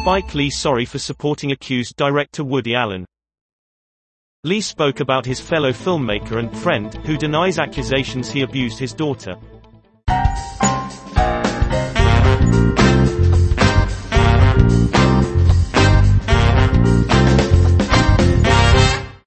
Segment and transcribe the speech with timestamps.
[0.00, 3.04] Spike Lee sorry for supporting accused director Woody Allen.
[4.44, 9.36] Lee spoke about his fellow filmmaker and friend, who denies accusations he abused his daughter.